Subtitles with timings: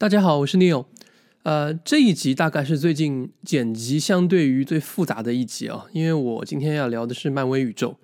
[0.00, 0.84] 大家好，我是 Neil。
[1.42, 7.96] 呃，这一集大概是最近剪辑相对于最复杂的一集啊，因为我今天要聊的是漫威宇宙。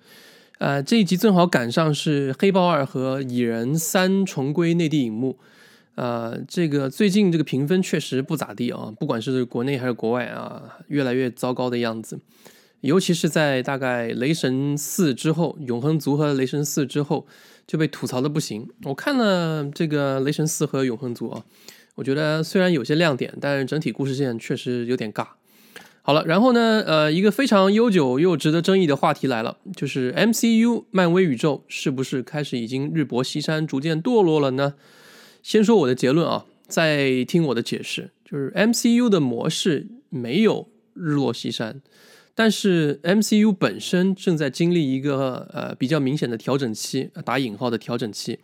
[0.57, 5.39] 呃，这一集正好赶上是《黑豹二》和《蚁人三》重归内地荧幕。
[5.95, 12.19] 呃，这个最近这个评分确实不咋地啊，不管是国内还是国外啊，越来越糟糕的样子。
[12.81, 17.25] 尤其是在大概《雷神四》之后，《永恒族》和《雷神四》之后
[17.65, 18.67] 就被吐槽的不行。
[18.83, 21.45] 我看了这个《雷神四》和《永恒族》啊，
[21.95, 25.27] 我觉得虽然有些亮点，但是整体故事线确实有点尬。
[26.01, 34.75] 好了，然后呢，呃，一个非常悠久又值得争议的话题来了，就是 MCU 漫威宇宙是不是开始已经日薄西山，逐渐堕落了呢？
[35.41, 41.81] 先说我的结论啊，再听我的解释，就是 MCU 的模式没有日落西山。
[42.35, 48.37] 但是 MCU 本身正在经历一个呃比较明显的调整期，打引号的调整期。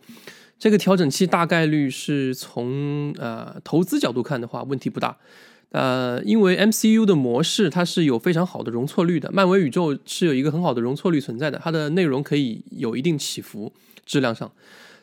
[0.62, 5.16] 这个调整期大概率是从呃投资角度看的话问题不大，
[5.70, 13.72] 呃，因为 MCU 的模式它是有非常好的容错率的，漫威宇宙是有一个很好的容错率存在的，它的内容可以有一定起伏
[14.06, 14.52] 质量上。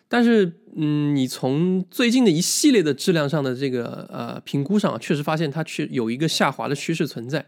[0.07, 7.45] 但是嗯，你从最近的一系列的质量上的这个呃评估上，确实发现它去有一个下滑的趋势存在。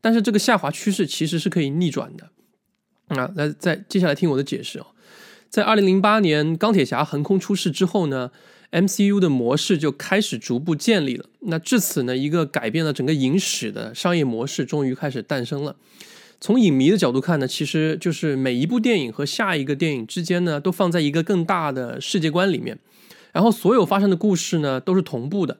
[0.00, 2.30] 但是这个下滑趋势其实是可以逆转的，
[3.20, 4.86] 啊，那在接下来听我的解释哦。
[5.50, 8.30] 在二零零八年钢铁侠横空出世之后呢
[8.70, 11.24] ，MCU 的模式就开始逐步建立了。
[11.40, 15.76] 那至此呢，一个改变了整个影史的商业模式终于开始诞生了。
[16.40, 22.78] 从影迷的角度看呢，其实就是每一部电影和下一个电影之间呢，都放在一个更大的世界观里面，
[23.32, 25.58] 然后所有发生的故事呢，都是同步的。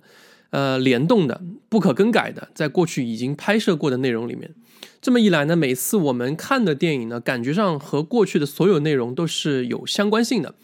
[0.50, 4.54] 呃，联动的、不可更改的，在过去已经拍摄过的内容里面，
[5.00, 10.54] 这么一来呢，每次我们看的电影呢，感觉上和过去的所有内容都是有相关性的。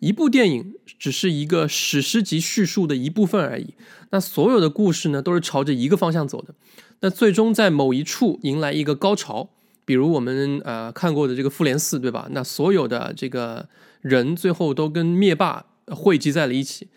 [0.00, 3.74] 一部电影只是一个史诗级叙述的一部分而已，
[4.10, 6.54] 那所有的故事呢，都是朝着一个方向走的。
[7.00, 9.50] 那最终在某一处迎来一个高潮，
[9.84, 12.28] 比如我们呃看过的这个《复联四》，对吧？
[12.30, 13.68] 那所有的这个
[14.00, 16.88] 人最后都跟灭霸汇集在了一起。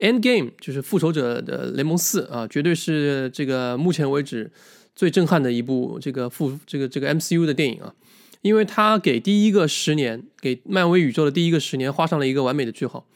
[0.00, 4.50] End Game 就是复仇者的联盟四啊，绝对是这个目前为止
[4.94, 7.94] 最震撼的一部这个复这个这个 MCU 的电影啊，
[8.42, 13.06] 因为它给第一个十年，给漫威宇宙的第一个十年画上了一个完美的句号。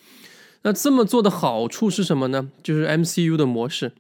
[0.62, 2.50] 那这么做的好处是什么呢？
[2.62, 3.92] 就是 MCU 的模式。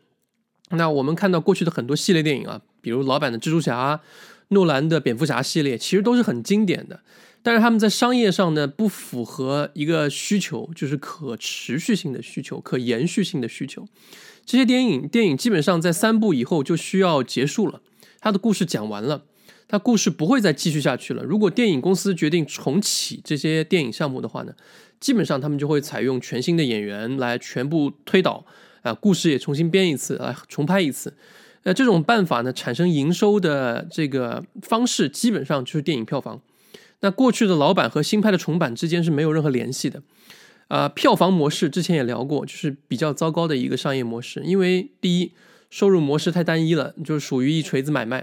[0.70, 4.00] 那我们看到过去的很多系列电影啊，比如老版的蜘蛛侠、
[4.48, 7.00] 诺兰的蝙蝠侠系列，其实都是很经典的。
[7.42, 13.86] 但是他们在商业上呢，不符合一个需求，就是可持续性的需求、可延续性的需求。
[14.44, 17.80] 这些电影电影基本上在三部以后就需要结束了，
[18.20, 19.24] 它的故事讲完了，
[19.68, 21.22] 它故事不会再继续下去了。
[21.22, 24.52] 如果电影公司决定重启这些电影项目的话呢，
[25.00, 28.44] 基本上他们就会采用全新的演员来全部推倒，
[28.82, 31.14] 啊，故事也重新编一次，来重拍一次。
[31.64, 36.40] 那这种办法呢，产生营收的这个方式，基本上就是电影票房。
[37.00, 40.02] 那过去的老版和新拍的重版之间是没有任何联系的，
[40.66, 44.42] 啊，票房模式之前也聊过，就是比较糟糕的一个商业模式。
[44.44, 45.32] 因为第一，
[45.70, 48.22] 收入模式太单一了，就是属于一锤子买卖；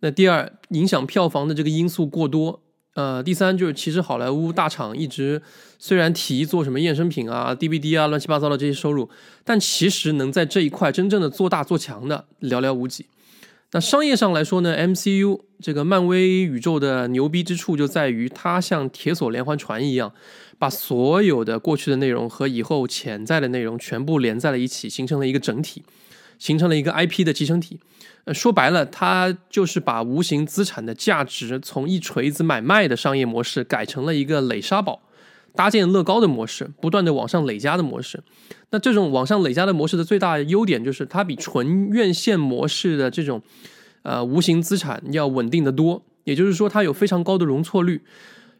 [0.00, 2.60] 那第二，影响票房的这个因素过多；
[2.94, 5.42] 呃，第三，就是其实好莱坞大厂一直
[5.78, 9.10] 虽然提做什么衍生品啊、DVD 啊、乱七八糟的这些收入，
[9.44, 13.06] 但其实能在这一块真正的做大做强的寥寥无几。
[13.72, 20.10] 那商业上来说呢，MCU 这个漫威宇宙的牛逼之处就在于它像铁索连环船一样，
[20.58, 25.82] 把所有的过去的内容和以后潜在的内容全部连在了一起，形成了一个整体，
[26.38, 27.78] 形成了一个 IP 的集成体。
[28.24, 35.02] 呃，说白了，它就是把无形资产的价值从一锤子买卖的商业模式改成了一个垒沙堡。
[35.54, 38.22] 搭建乐高的模式，不断的往上累加的模式。
[38.70, 43.42] 那这种往上累加的模式的最大优点就是它比纯院线模式的这种
[44.02, 46.02] 呃无形资产要稳定的多。
[46.24, 48.02] 也就是说，它有非常高的容错率。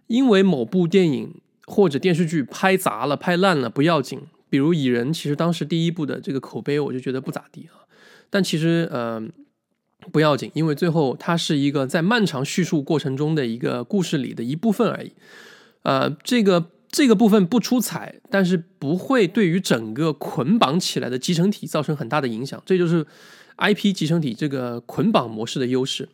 [0.06, 1.34] 因为某部电影
[1.66, 4.18] 或者电视剧拍砸了、拍烂了不要紧，
[4.48, 7.84] 比如《蚁人》，其实当时第一部的这个口碑我就觉得不咋地啊。
[8.30, 9.22] 但其实呃
[10.10, 15.12] 不要紧，因为最后它是一个在漫长叙述过程中的一个故事里的一部分而已。
[15.82, 16.70] 呃，这个。
[16.90, 22.60] 这个部分不出彩，但是不会对于整个捆绑起来的集成体造成很大的影响。
[22.64, 23.06] 这就是
[23.58, 26.08] IP 集成体这个捆绑模式的优势。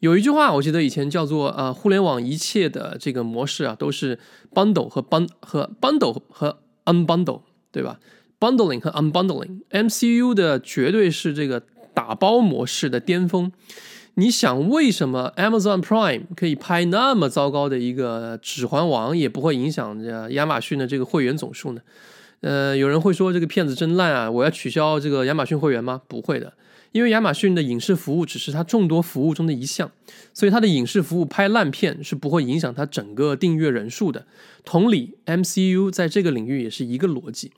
[0.00, 4.18] 有一句话，我记得以前叫做“呃，互联网一切的这个模式啊，都是
[4.52, 7.40] bundle 和 bun 和 bundle 和 unbundle，
[7.72, 7.98] 对吧
[8.38, 11.62] ？bundling 和 unbundling，MCU 的绝对是这个
[11.94, 13.50] 打包模式的巅峰。
[14.18, 21.82] 你想为什么 Amazon Prime 可以拍那么糟糕的一个《指环王》，也不会影响这亚马逊的这个会员总数呢？
[22.40, 26.00] 呃，有人会说这个片子真烂啊，我要取消这个亚马逊会员吗？
[26.08, 26.54] 不会的，
[26.92, 29.92] 因为亚马逊的影视服务只是它众多服务中的一项，
[30.32, 34.24] 所以它的影视服务拍烂片是不会影响它整个订阅人数的。
[34.64, 37.52] 同理，MCU 在这个领域也是一个逻辑。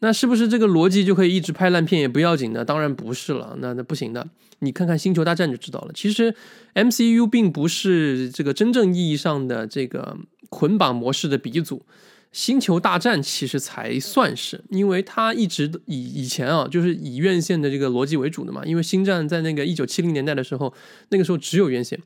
[0.00, 2.64] 那是不是这个逻辑就可以一直拍烂片也不要紧呢？
[2.64, 4.28] 当然不是了，那那不行的。
[4.58, 5.90] 你看看《星球大战》就知道了。
[5.94, 6.34] 其实
[6.74, 10.16] MCU 并不是这个真正意义上的这个
[10.50, 11.78] 捆绑模式的鼻祖，
[12.30, 18.62] 《星球大战》其实才算是，因为它一直以以前啊，就是以院线的这个逻辑为主的嘛。
[18.64, 20.72] 因为《星战》在那个一九七零年代的时候，
[21.08, 21.98] 那个时候只有院线，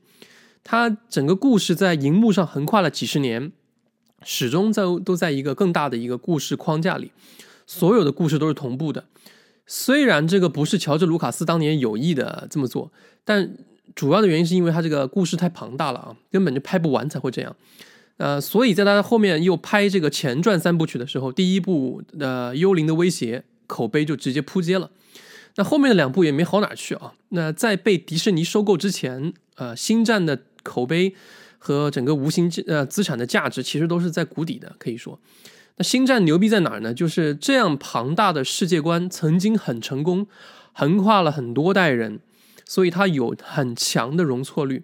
[0.63, 3.51] 它整个故事在荧幕上横跨了几十年，
[4.23, 7.11] 始终在都在一个更大的一个故事框架里。
[7.65, 9.05] 所有的故事都是同步的，
[9.65, 12.91] 虽然这个不是乔治·卢卡斯当年有意的这么做，
[13.23, 13.55] 但
[13.95, 17.55] 主要的原因是因为他这个故事太庞大了啊，根本就拍不完才会这样。
[18.17, 24.91] 呃，所以在他后面又拍这个前传三部曲的时候，第一部的《幽灵的威胁》口碑就直接扑街了，
[25.55, 27.13] 那后面的两部也没好哪去啊。
[27.29, 31.15] 那在被迪士尼收购之前，呃，《星战》的口碑
[31.57, 35.19] 和整个无形呃资产的价值其实都是在谷底的，可以说。
[35.77, 36.93] 那星战牛逼在哪儿呢？
[36.93, 40.27] 就是这样庞大的世界观曾经很成功，
[40.73, 42.19] 横跨了很多代人，
[42.65, 44.83] 所以它有很强的容错率。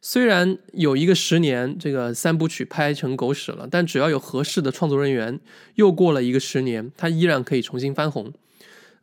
[0.00, 5.38] 虽然有一个十年，这个三部曲拍成狗屎了，但只要有合适的创作人员，
[5.76, 8.32] 又过了一个十年，它依然可以重新翻红。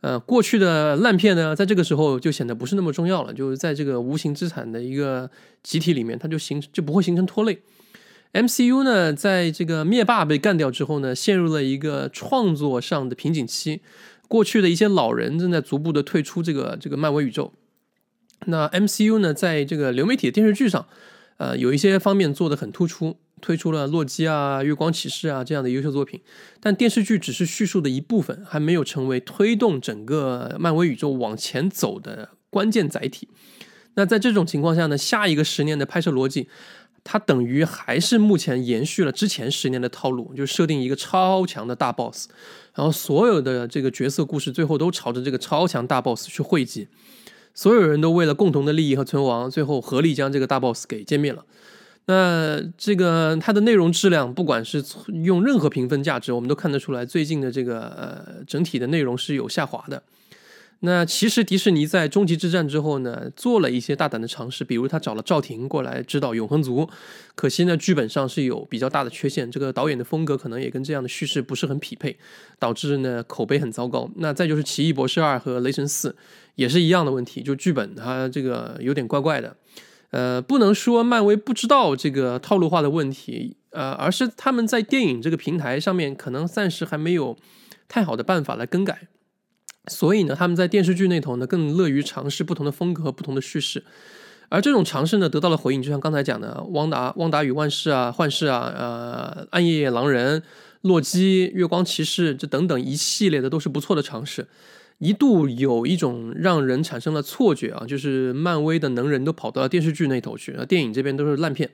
[0.02, 5.30] 呃，过去的烂片呢，在这个时候就显得不是那么重要了，就是在这个无形资产的一个
[5.62, 7.58] 集体里面，它就形就不会形成拖累。
[8.32, 13.80] MCU 呢，在这个灭霸被干掉之后呢，陷入了一个创作上的瓶颈期。
[14.28, 17.52] 过去的一些老人正在逐步的退出这个这个漫威宇宙。
[18.46, 20.86] 那 MCU 呢，在这个流媒体的电视剧上，
[21.38, 26.20] 呃，有一些方面做的很突出，推出了洛基啊、月光骑士啊这样的优秀作品。
[26.60, 33.28] 但电视剧只是叙述的一部分，还没有成为推动整个漫威宇宙往前走的关键载体。
[33.94, 36.48] 那在这种情况下呢，下一个十年的拍摄逻辑。
[37.02, 42.28] 它等于还是目前延续了之前十年的套路，就设定一个超强的大 boss，
[42.74, 46.88] 然后所有的这个角色故事最后都朝着这个超强大 boss 去汇集，
[47.54, 51.44] 所有人都为了共同的利益和存亡，最后合力将这个大 boss 给歼灭了。
[52.06, 54.84] 那这个它的内容质量，不管是
[55.24, 60.02] 用任何评分价值，我们都看得出来，最近的这个呃整体的内容是有下滑的。
[60.82, 66.88] 那其实迪士尼在终极之战之后呢，做了一些大胆的尝试，比如他找了赵婷过来指导永恒族，
[67.34, 72.16] 可惜呢剧本上是有比较大的缺陷，这个导演的风格可能也跟这样的叙事不是很匹配，
[72.58, 74.10] 导致呢口碑很糟糕。
[74.16, 76.16] 那再就是奇异博士二和雷神四
[76.54, 79.54] 也是一样的问题，就剧本它这个有点怪怪的，
[80.12, 87.36] 呃，不能说漫威不知道这个套路化的问题，呃，而是他们在电影这个平台上面可能暂时还没有
[87.86, 89.08] 太好的办法来更改。
[89.90, 93.82] 所以呢，他们在电视剧那头呢，更乐于尝试不同的风格和不同的叙事，
[94.48, 95.82] 而这种尝试呢，得到了回应。
[95.82, 100.40] 就像刚才讲的，《汪达汪达与万事》啊，《幻视》啊，呃，《暗夜狼人》、
[100.82, 104.46] 《洛基》、《月光骑士》这等等一系列的都是不错的尝试。
[104.98, 111.70] 一度有一种让人产生了错觉啊，就是漫威的能人都跑到了电视剧那头去，电影这边都是烂片。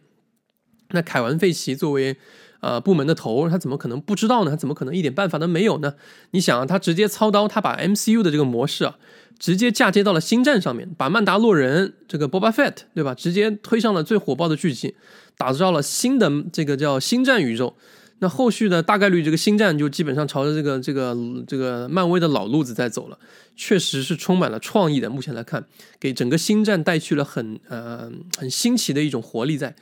[0.90, 2.16] 那凯文·费奇作为。
[2.60, 4.50] 呃，部门的头，他怎么可能不知道呢？
[4.50, 5.94] 他怎么可能一点办法都没有呢？
[6.30, 8.96] 你想啊，他直接操刀，他把 MCU 的这个模式啊，
[9.38, 14.94] 直接嫁接到了星战上面，把曼达洛人这个 Boba Fett 对吧，直接推上了最火爆的剧集，
[15.36, 17.76] 打造了新的这个叫星战宇宙。
[18.18, 21.14] 那后续的大概率这个星战就基本上朝着这个这个
[21.46, 23.18] 这个漫威的老路子在走了，
[23.54, 25.10] 确实是充满了创意的。
[25.10, 25.66] 目前来看，
[26.00, 29.76] 给整个星战带去了很呃很新奇的一种活力在。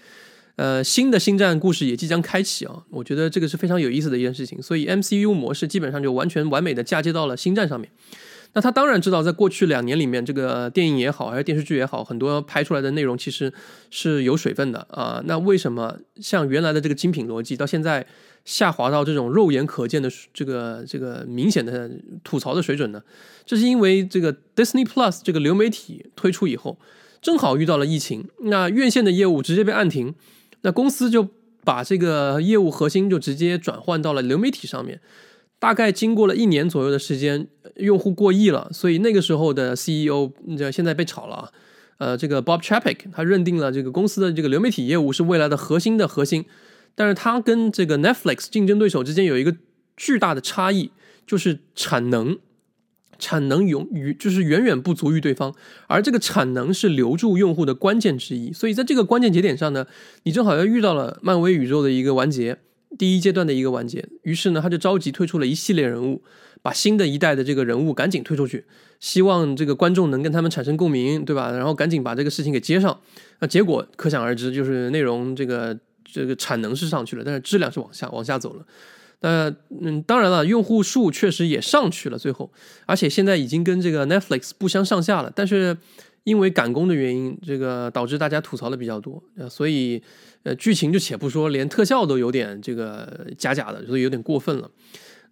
[0.56, 4.62] 呃，新的星战故事也即将开启啊，我觉得这个是非常有意思的一件事情。
[4.62, 7.90] 所以 MCU 模式基本上就完全完美的嫁接到了星战上面。
[8.52, 13.52] 那他当然知道，在过去两年里面，这个电影也好，还是电视剧也好，很多拍出来的内容其实
[13.90, 15.20] 是有水分的啊。
[15.24, 18.06] 那为什么像原来的这个精品逻辑，到现在
[18.44, 21.90] 下滑到这种肉眼可见的这个这个明显的
[22.22, 23.02] 吐槽的水准呢？
[23.44, 26.78] 这是因为这个 Disney Plus 这个流媒体推出以后，
[27.20, 30.14] 正好遇到了疫情，那院线的业务直接被按停。
[30.64, 31.28] 那公司就
[31.62, 35.00] 把这个业务核心就直接转换到了流媒体上面，
[35.58, 41.50] 大概经过了一年左右的时间，用户过亿了，所以那个时候的 CEO 这现在被炒了啊，
[41.98, 46.46] 呃，这个 Bob Chapek 他认定了这个公司的这个流媒体业务是未来的核心的核心，
[46.94, 49.54] 但是他跟这个 Netflix 竞争对手之间有一个
[49.96, 50.90] 巨大的差异，
[51.26, 52.38] 就是产能。
[53.24, 55.54] 产能永与就是远远不足于对方，
[55.86, 58.52] 而这个产能是留住用户的关键之一。
[58.52, 59.86] 所以在这个关键节点上呢，
[60.24, 62.58] 你正好又遇到了漫威宇宙的一个完结，
[62.98, 64.06] 第一阶段的一个完结。
[64.24, 66.22] 于是呢，他就着急推出了一系列人物，
[66.60, 68.66] 把新的一代的这个人物赶紧推出去，
[69.00, 71.50] 希望这个观众能跟他们产生共鸣，对吧？
[71.52, 73.00] 然后赶紧把这个事情给接上。
[73.40, 78.66] 那结果可想而知，就是内容这个这个产能是上去了，但是质量是往下往下走了。
[79.24, 79.50] 呃
[79.80, 82.52] 嗯，当然了，用户数确实也上去了，最后，
[82.84, 85.32] 而且现在已经跟这个 Netflix 不相上下了。
[85.34, 85.74] 但是
[86.24, 90.02] 因为赶工的原因，这个导致大家吐槽的比较多，呃所以
[90.42, 94.70] 呃，剧情就且不说，连特效都有点这个假假的，所以有点过分了。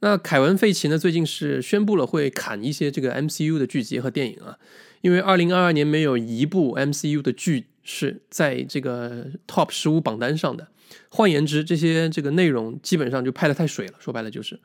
[0.00, 4.56] 那凯文·费奇呢，最近是宣布了会砍一些这个 MCU 的剧集和电影啊，
[5.02, 10.68] 因为二零二二年没有一部 MCU 的剧是在这个 Top 十五榜单上的。
[11.08, 13.94] 换言之，这些这个内容基本上就拍的太水了。
[13.98, 14.60] 说白了就是，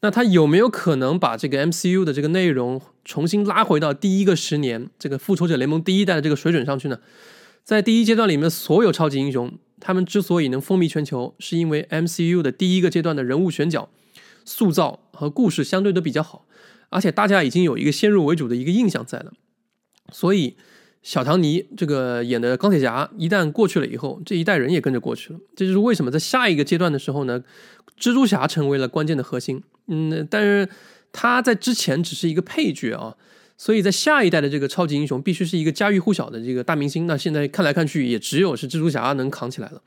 [0.00, 6.98] 那他有没有可能把这个 MCU 的这个内容重新拉回到第一个十年这个复仇者联盟第一代的这个水准上去呢？
[7.64, 13.88] 在第一阶段里面，所有超级英雄他们之所以能风靡全球，是因为 MCU 的第一个阶段的人物选角、
[14.44, 16.46] 塑造和故事相对都比较好，
[16.90, 19.32] 而且大家已经有一个先入为主的一个印象在了，
[20.12, 20.56] 所以。
[21.02, 25.38] 小唐尼这个演的钢铁侠，一旦过去了以后，这一代人也跟着过去了。
[25.56, 27.42] 这就是为什么在下一个阶段的时候呢，
[27.98, 29.60] 蜘蛛侠成为了关键的核心。
[29.88, 30.68] 嗯，但是
[31.12, 33.16] 他在之前只是一个配角啊，
[33.58, 37.08] 所以在下一代的这个超级英雄必须是一个家喻户晓的这个大明星。
[37.08, 39.82] 那现在看来看去，也只有是蜘蛛侠能扛起来了。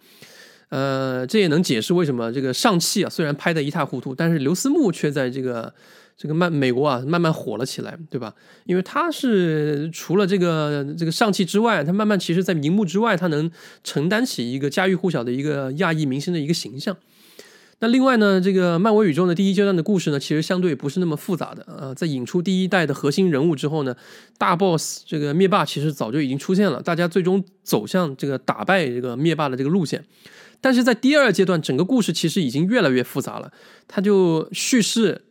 [0.67, 5.74] 呃，这也能解释为什么这个上汽啊，虽然拍的一塌糊涂，但是刘思慕却在这个。
[6.17, 8.34] 这个慢美国啊，慢慢火了起来，对吧？
[8.65, 13.51] 因为他是除了这个这个上汽之外，他慢慢其实在荧幕之外，他能
[13.84, 16.95] 承担起一个家喻户晓的一个亚裔明星的一个形象。
[17.79, 21.93] 那另外呢，这个漫威宇宙的第一阶段的故事呢，其实相对不是那么复杂的啊。
[21.93, 23.93] 在引出第一代的核心人物之后呢，
[24.38, 30.05] 大 boss 这个灭霸其实早就已经出现了，大家最终走向这个打败这个灭霸的这个路线。
[30.62, 33.51] 但是在第二阶段，整个故事其实已经越来越复杂了，
[33.89, 35.24] 它就叙事。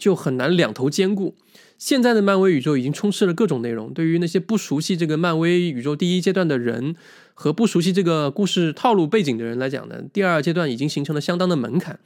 [0.00, 1.36] 就很难两头兼顾。
[1.78, 6.94] 现在的漫威宇宙已经充斥了各种内容，对于那些不熟悉这个漫威宇宙第一阶段的人
[7.32, 11.98] 和不熟悉这个故事套路背景的人来讲呢，第二阶段已经形成了相当的门槛。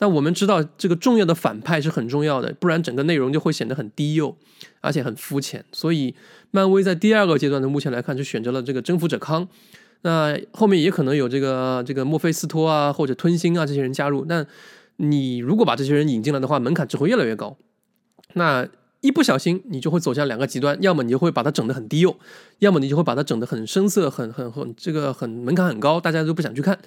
[0.00, 4.36] 那我们知道，这个重要的反派是很重要的，不然整个内容就会显得很低幼，
[4.80, 5.64] 而且很肤浅。
[5.72, 6.14] 所以，
[6.52, 9.48] 漫威在第二个阶段的目前来看，就选择了这个征服者康。
[10.02, 14.24] 那后面也可能有这个这个墨菲斯托啊，或者吞星啊这些人加入。
[14.28, 14.46] 那
[14.98, 17.56] 你如果把这些人引进来的话，门槛只会越来越高。
[18.34, 18.68] 那
[19.00, 22.16] 一不小心，你就会走向两个极端：要么你就会把它整得很低幼，
[22.58, 26.78] 要么你就会把它整得很生涩、很很很这个很门槛很高，大家都不想去看。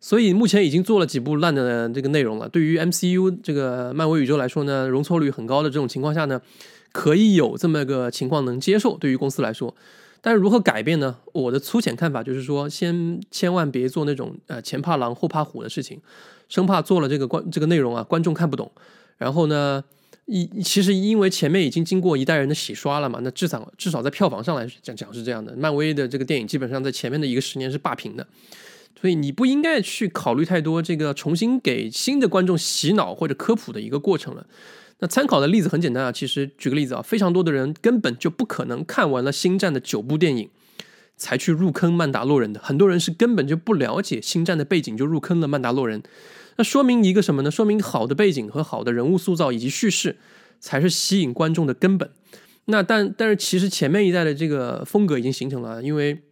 [0.00, 2.48] 所以目前已经做了几部烂的这个内容了。
[2.48, 6.42] 对于 MCU 这个漫威宇宙来说呢，容错率很高的这种情况下呢，
[6.90, 8.98] 可以有这么个情况能接受。
[8.98, 9.72] 对于公司来说，
[10.20, 11.18] 但是如何改变呢？
[11.32, 16.00] 我的粗浅看法就是说，先千万别做那种呃前怕狼后怕虎的事情。
[16.52, 18.70] 生怕做了这个观这个内容啊，观众看不懂。
[19.16, 19.82] 然后呢，
[20.26, 25.56] 一其实因为前面已经经过一代人的洗刷了嘛，那至少至少在票房上来讲讲是这样的。
[25.56, 28.26] 漫威的这个电影基本上在前面的一个十年是霸屏的，
[29.00, 34.46] 所以你不应该去考虑太多这个重新给新的观众洗脑或者科普的一个过程了。
[34.98, 40.50] 那参考的例子很简单啊，其实举个例子啊，非常多的人根本就不可能看完了星战的九部电影。
[41.14, 46.02] 才去入坑曼达洛人的很多人是根本就不了解星战的背景就入坑了曼达洛人，
[46.56, 47.50] 那说明一个什么呢？
[47.50, 50.18] 说明好的背景和好的人物塑造以及叙事
[50.60, 52.10] 才是吸引观众的根本。
[52.66, 56.22] 那但但是其实前面一代的这个风格已经形成了，因为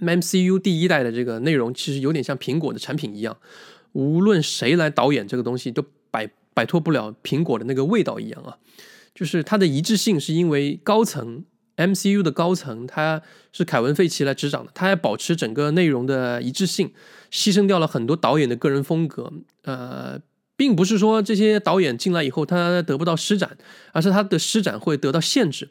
[0.00, 3.36] MCU 第一代的这个内容其实有点像苹果的产品一样，
[3.92, 8.58] 无论谁来导演这个东西都摆摆脱不了苹果的那个味道一样啊，
[9.14, 11.44] 就是它的一致性是因为高层。
[11.78, 16.92] MCU 的高层，他是凯文·费奇来执掌的，他还保持整个内容的一致性，
[17.32, 19.32] 牺牲掉了很多导演的个人风格。
[19.62, 20.20] 呃，
[20.56, 23.56] 并不是说这些导演进来以后他得不到施展，
[23.92, 25.68] 而是他的施展会得到限制。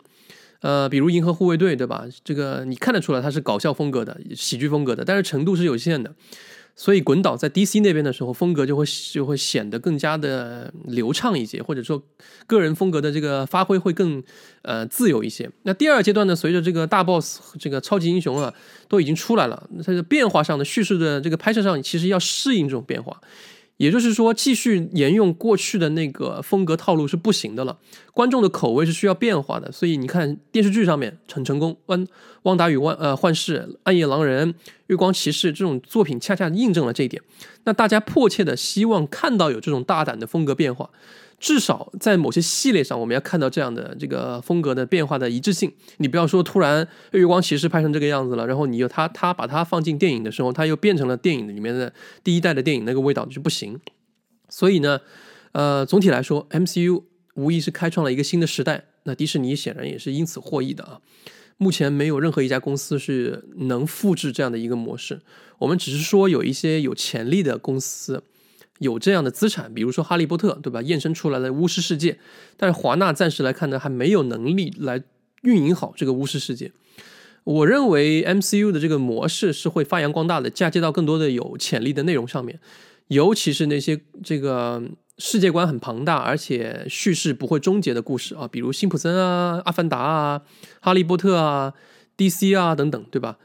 [0.61, 2.05] 呃，比如《银河护卫队》，对吧？
[2.23, 6.15] 这个你看得出来他是搞笑风格的、喜剧风格的，但是程度是有限的。
[6.79, 12.01] 所以滚导在 DC 那边的时候，风格就会就会显得更加的流畅一些，或者说
[12.45, 14.23] 个人风格的这个发挥会更
[14.61, 15.49] 呃自由一些。
[15.63, 18.53] 那第二阶段呢，随着这个大 boss 这个超级英雄啊
[18.87, 23.19] 都已经出来了，它的变化上的叙事的这个拍摄上，其实要适应这种变化。
[23.77, 27.77] 也就是说，继续沿用过去的那个风格套路是不行的了。
[28.13, 32.07] 观众的口味是需要变化的，所以你看电视剧上面很成功，《汪
[32.43, 34.51] 汪达与万呃幻视》《暗夜狼人》
[34.87, 37.21] 《月光骑士》这种作品，恰恰印证了这一点。
[37.65, 40.89] 那大家迫切的希望看到有这种大胆的风格变化。
[41.39, 45.71] 至少在某些系列上，我们要看到这样的这个风格的变化的一致性。
[45.97, 53.79] 你不要说突然《月光骑士》拍成这个样子了，然后你又他他把它放进电影的时候，它又变成了电影里面的第一代的电影那个味道就不行。
[54.49, 55.01] 所以呢，
[55.51, 57.03] 呃，总体来说，MCU
[57.35, 58.85] 无疑是开创了一个新的时代。
[59.03, 60.99] 那迪士尼显然也是因此获益的啊。
[61.57, 65.21] 目前没有任何一家公司是能复制这样的一个模式。
[65.59, 68.23] 我们只是说有一些有潜力的公司
[68.79, 70.81] 有这样的资产，比如说《哈利波特》，对吧？
[70.81, 72.19] 衍生出来的巫师世界，
[72.55, 75.03] 但是华纳暂时来看呢，还没有能力来
[75.41, 76.71] 运营好这个巫师世界。
[77.43, 82.59] 我认为 MCU 的这个模式是会发扬光大的，嫁接到更多的有潜力的内容上面，
[83.07, 84.83] 尤其是那些这个
[85.17, 90.41] 世界观很庞大，而且叙事不会终结的故事啊，比如辛普森啊、阿凡达啊、
[90.81, 91.73] 哈利波特啊、
[92.17, 93.37] DC 啊等等，对吧？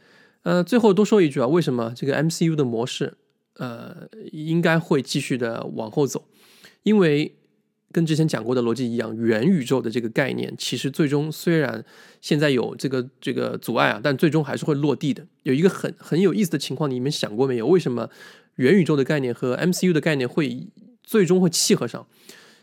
[0.43, 3.15] 呃，最后多说一句啊，为什么这个 MCU 的模式
[3.57, 6.25] 呃应该会继续的往后走？
[6.83, 7.35] 因为。
[7.95, 11.85] 跟之前讲过的逻辑一样，元宇宙的这个概念，其实最终虽然
[12.23, 15.27] 现在有这个这个阻碍啊，但最终还是会落地的。
[15.43, 17.67] 有一个很很有意思的情况，你们想过没有？
[17.67, 18.09] 为什么
[18.57, 20.69] 元宇宙的概念和 MCU 的概念会
[21.05, 22.07] 最终会契合上？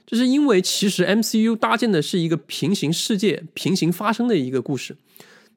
[0.08, 4.98] 就是因为其实 MCU 搭建的是一个平行世界、平行发生的一个故事。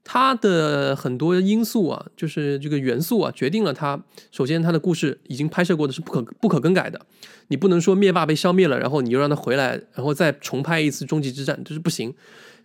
[0.05, 4.03] 它的很多因素啊，就是这个元素啊，决定了它。
[4.33, 7.01] 首先，它的故事已经拍摄过的是不可不可更改的，
[7.49, 12.13] 你不能说灭霸被消灭了，然后你又让他回来，然后再重拍一次终极之战，这是不行。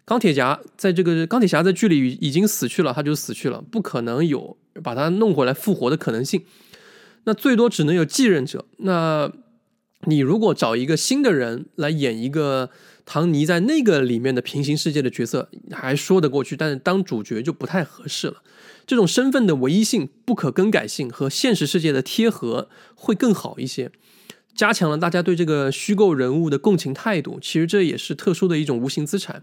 [0.04, 6.44] 钢铁侠在这个钢铁侠在剧里已经死去了，他就死去了，不可能有把他弄回来复活的可能性。
[7.26, 8.66] 那最多只能有继任者。
[8.78, 9.32] 那
[10.06, 12.72] 你如果找一个新的人来演一个。
[13.10, 18.44] 唐尼在那个里面的平行世界的角色还说得过去，但是当主角就不太合适了。
[18.86, 23.90] 这种身份的唯一性、不可更改性和现实世界的贴合会更好一些，
[24.54, 27.40] 加强了大家对这个虚构人物的共情态度。
[27.42, 29.42] 其实这也是特殊的一种无形资产。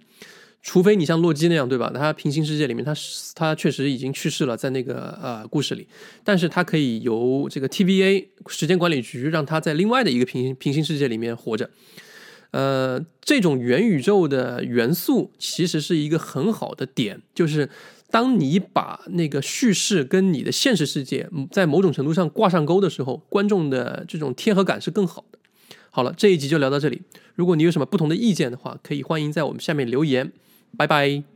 [0.63, 1.91] 除非你像洛基那样，对吧？
[1.95, 2.95] 他平行世界里面，他
[3.35, 5.87] 他确实已经去世了，在那个呃故事里，
[6.23, 11.71] 但是他可以由这个 TVA 时间管理局让他在另外的一个平行平行世界里面活着。
[12.55, 17.69] 呃，这种元宇宙的元素其实是一个很好的点，就是
[18.13, 25.39] 当你把那个叙事跟你的现实世界在某种程度上挂上钩的时候，观众的这种贴合感是更好的。
[25.91, 27.03] 好了，这一集就聊到这里。
[27.35, 30.31] 如果你有什么不同的意见的话，可以欢迎在我们下面留言。
[30.79, 31.34] 拜拜。